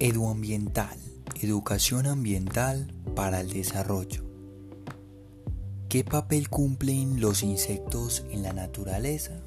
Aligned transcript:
Eduambiental, 0.00 0.96
educación 1.42 2.06
ambiental 2.06 2.94
para 3.16 3.40
el 3.40 3.52
desarrollo. 3.52 4.22
¿Qué 5.88 6.04
papel 6.04 6.48
cumplen 6.48 7.20
los 7.20 7.42
insectos 7.42 8.24
en 8.30 8.44
la 8.44 8.52
naturaleza? 8.52 9.42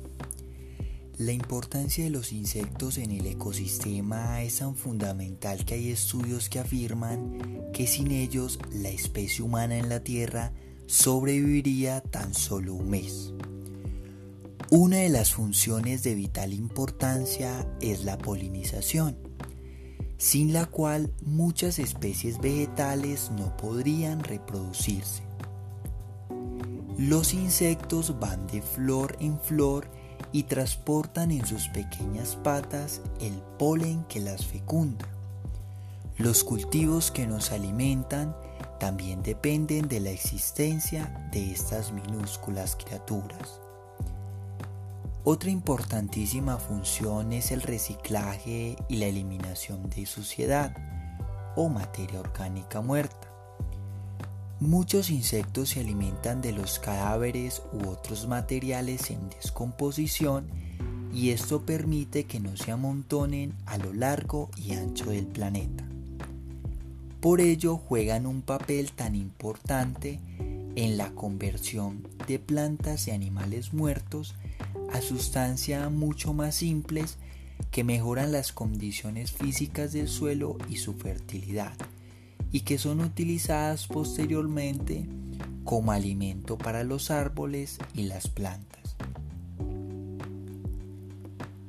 La 1.18 1.32
importancia 1.32 2.04
de 2.04 2.10
los 2.10 2.34
insectos 2.34 2.98
en 2.98 3.12
el 3.12 3.28
ecosistema 3.28 4.44
es 4.44 4.58
tan 4.58 4.76
fundamental 4.76 5.64
que 5.64 5.76
hay 5.76 5.90
estudios 5.90 6.50
que 6.50 6.60
afirman 6.60 7.72
que 7.72 7.88
sin 7.88 8.12
ellos 8.12 8.60
la 8.74 8.90
especie 8.90 9.46
humana 9.46 9.78
en 9.78 9.88
la 9.88 10.04
Tierra 10.04 10.52
sobreviviría 10.86 12.02
tan 12.02 12.34
solo 12.34 12.74
un 12.74 12.90
mes. 12.90 13.32
Una 14.70 14.98
de 14.98 15.10
las 15.10 15.32
funciones 15.32 16.04
de 16.04 16.14
vital 16.14 16.52
importancia 16.52 17.66
es 17.80 18.04
la 18.04 18.18
polinización 18.18 19.31
sin 20.22 20.54
la 20.54 20.68
cual 20.68 21.12
muchas 21.26 21.80
especies 21.80 22.40
vegetales 22.40 23.32
no 23.36 23.58
podrían 23.58 24.24
reproducirse. 24.24 25.24
Los 26.96 27.34
insectos 27.34 28.20
van 28.20 28.46
de 28.46 28.62
flor 28.62 29.18
en 29.20 29.40
flor 29.40 29.88
y 30.32 30.44
transportan 30.44 31.32
en 31.32 31.44
sus 31.44 31.70
pequeñas 31.70 32.36
patas 32.44 33.02
el 33.20 33.34
polen 33.58 34.04
que 34.04 34.20
las 34.20 34.46
fecunda. 34.46 35.08
Los 36.18 36.44
cultivos 36.44 37.10
que 37.10 37.26
nos 37.26 37.52
alimentan 37.52 38.36
también 38.80 39.24
dependen 39.24 39.88
de 39.88 40.02
la 40.02 40.12
existencia 40.12 41.28
de 41.32 41.52
estas 41.52 41.92
minúsculas 41.92 42.76
criaturas. 42.76 43.60
Otra 45.24 45.52
importantísima 45.52 46.58
función 46.58 47.32
es 47.32 47.52
el 47.52 47.62
reciclaje 47.62 48.76
y 48.90 48.96
la 48.96 49.06
eliminación 49.06 49.88
de 49.92 50.08
suciedad 50.08 50.76
o 51.56 51.70
materia 51.70 52.20
orgánica 52.20 52.82
muerta. 52.82 53.32
Muchos 54.60 55.12
insectos 55.12 55.70
se 55.70 55.82
alimentan 55.82 56.42
de 56.42 56.54
los 56.54 56.80
cadáveres 56.80 57.62
u 57.72 57.88
otros 57.88 58.28
materiales 58.28 59.12
en 59.12 59.30
descomposición 59.30 60.48
y 61.14 61.30
esto 61.30 61.68
permite 61.68 62.24
que 62.24 62.40
no 62.40 62.58
se 62.58 62.72
amontonen 62.72 63.54
a 63.68 63.78
lo 63.78 63.94
largo 63.94 64.50
y 64.58 64.74
ancho 64.74 65.12
del 65.12 65.28
planeta. 65.28 65.84
Por 67.20 67.42
ello 67.42 67.78
juegan 67.78 68.26
un 68.26 68.42
papel 68.42 68.92
tan 68.94 69.14
importante 69.14 70.20
en 70.76 70.98
la 70.98 71.12
conversión 71.12 72.08
de 72.28 72.40
plantas 72.40 73.08
y 73.08 73.12
animales 73.12 73.72
muertos 73.72 74.34
a 74.94 75.02
sustancias 75.02 75.92
mucho 75.92 76.34
más 76.34 76.56
simples 76.56 77.18
que 77.72 77.84
mejoran 77.84 78.32
las 78.32 78.52
condiciones 78.52 79.32
físicas 79.32 79.94
del 79.94 80.08
suelo 80.08 80.58
y 80.70 80.78
su 80.78 80.94
fertilidad 80.94 81.74
y 82.52 82.62
que 82.62 82.78
son 82.78 83.02
utilizadas 83.02 83.88
posteriormente 83.88 85.06
como 85.64 85.92
alimento 85.92 86.58
para 86.58 86.84
los 86.84 87.12
árboles 87.12 87.78
y 87.94 88.04
las 88.04 88.28
plantas. 88.28 88.96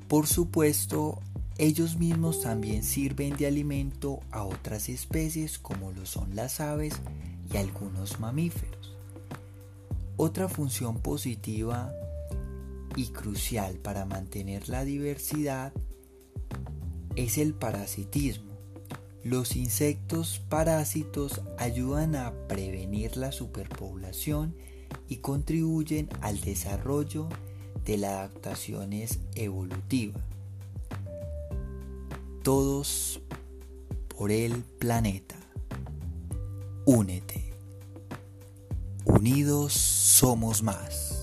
Por 0.09 0.27
supuesto, 0.27 1.20
ellos 1.59 1.98
mismos 1.98 2.43
también 2.43 2.83
sirven 2.83 3.37
de 3.37 3.47
alimento 3.47 4.20
a 4.31 4.43
otras 4.43 4.89
especies 4.89 5.59
como 5.59 5.93
lo 5.93 6.05
son 6.06 6.34
las 6.34 6.61
aves 6.61 6.95
y 7.53 7.56
algunos 7.56 8.19
mamíferos. 8.19 8.97
Otra 10.17 10.48
función 10.48 10.98
positiva 10.98 11.93
y 12.96 13.06
crucial 13.06 13.76
para 13.76 14.04
mantener 14.04 14.68
la 14.68 14.84
diversidad 14.84 15.72
es 17.16 17.38
el 17.38 17.54
parasitismo. 17.54 18.52
Los 19.24 19.54
insectos 19.54 20.41
parásitos 20.48 21.42
ayudan 21.56 22.16
a 22.16 22.32
prevenir 22.48 23.16
la 23.16 23.31
superpoblación 23.31 24.54
y 25.08 25.16
contribuyen 25.16 26.08
al 26.20 26.41
desarrollo 26.41 27.28
de 27.84 27.98
las 27.98 28.10
adaptaciones 28.12 29.20
evolutivas. 29.34 30.22
Todos 32.42 33.20
por 34.08 34.32
el 34.32 34.62
planeta. 34.78 35.36
Únete. 36.84 37.52
Unidos 39.04 39.72
somos 39.72 40.62
más. 40.62 41.22